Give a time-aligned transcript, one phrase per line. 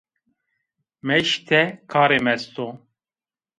[1.07, 2.67] Meşte karê mi est o.